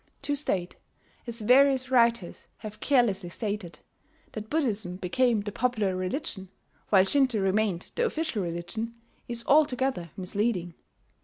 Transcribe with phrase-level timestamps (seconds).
[0.23, 0.77] To state,
[1.27, 3.81] as various writers have carelessly stated,
[4.31, 6.49] that Buddhism became the popular religion,
[6.89, 8.95] while Shinto remained the official religion,
[9.27, 10.73] is altogether misleading.